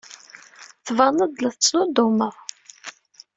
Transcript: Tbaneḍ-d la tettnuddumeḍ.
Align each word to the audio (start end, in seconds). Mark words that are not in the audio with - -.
Tbaneḍ-d 0.85 1.37
la 1.41 1.51
tettnuddumeḍ. 1.53 2.35